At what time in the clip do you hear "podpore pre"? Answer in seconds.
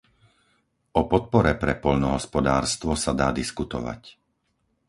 1.11-1.73